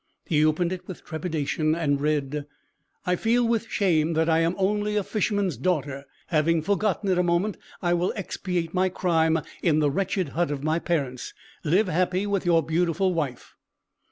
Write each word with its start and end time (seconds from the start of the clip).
He 0.25 0.43
opened 0.43 0.73
it 0.73 0.87
with 0.87 1.05
trepidation 1.05 1.75
and 1.75 2.01
read, 2.01 2.47
"I 3.05 3.15
feel 3.15 3.47
with 3.47 3.67
shame 3.69 4.13
that 4.13 4.27
I 4.27 4.39
am 4.39 4.55
only 4.57 4.95
a 4.95 5.03
fisherman's 5.03 5.57
daughter. 5.57 6.05
Having 6.29 6.63
forgotten 6.63 7.07
it 7.11 7.19
a 7.19 7.21
moment, 7.21 7.55
I 7.83 7.93
will 7.93 8.11
expiate 8.15 8.73
my 8.73 8.89
crime 8.89 9.37
in 9.61 9.77
the 9.77 9.91
wretched 9.91 10.29
hut 10.29 10.49
of 10.49 10.63
my 10.63 10.79
parents. 10.79 11.35
Live 11.63 11.87
happy 11.87 12.25
with 12.25 12.47
your 12.47 12.63
beautiful 12.63 13.13
wife!" 13.13 13.53